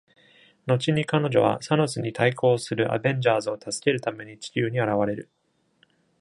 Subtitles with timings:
[0.65, 5.29] 後に彼女はサノスに対抗するアベンジャーズを助けるために地球に現れる。